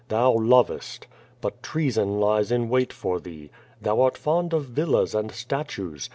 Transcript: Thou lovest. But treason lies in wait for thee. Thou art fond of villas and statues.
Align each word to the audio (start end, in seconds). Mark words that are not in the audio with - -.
Thou 0.07 0.33
lovest. 0.33 1.05
But 1.41 1.61
treason 1.61 2.19
lies 2.19 2.51
in 2.51 2.69
wait 2.69 2.91
for 2.91 3.19
thee. 3.19 3.51
Thou 3.79 4.01
art 4.01 4.17
fond 4.17 4.51
of 4.51 4.65
villas 4.65 5.13
and 5.13 5.31
statues. 5.31 6.09